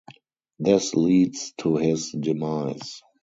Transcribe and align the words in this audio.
This 0.57 0.95
leads 0.95 1.53
to 1.59 1.77
his 1.77 2.09
demise. 2.09 3.03